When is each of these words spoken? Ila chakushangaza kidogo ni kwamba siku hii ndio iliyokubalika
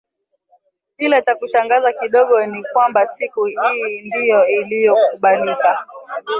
Ila 0.97 1.21
chakushangaza 1.21 1.93
kidogo 1.93 2.45
ni 2.45 2.63
kwamba 2.63 3.07
siku 3.07 3.45
hii 3.45 4.01
ndio 4.01 4.47
iliyokubalika 4.47 5.87